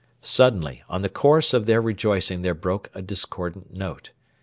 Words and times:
Suddenly, 0.23 0.81
on 0.89 1.03
the 1.03 1.09
chorus 1.09 1.53
of 1.53 1.67
their 1.67 1.79
rejoicing 1.79 2.41
there 2.41 2.55
broke 2.55 2.89
a 2.95 3.03
discordant 3.03 3.71
note. 3.71 4.09